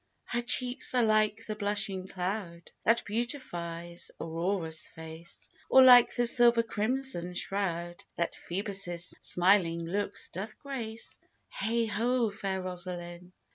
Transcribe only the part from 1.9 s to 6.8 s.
cloud That beautifies Aurora's face, Or like the silver